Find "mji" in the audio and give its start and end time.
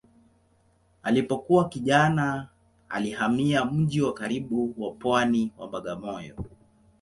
3.65-4.01